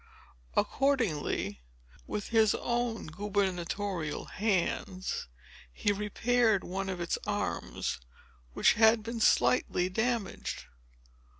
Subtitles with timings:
[0.55, 1.61] Accordingly,
[2.07, 5.27] with his own gubernatorial hands,
[5.71, 7.99] he repaired one of its arms,
[8.53, 10.65] which had been slightly damaged".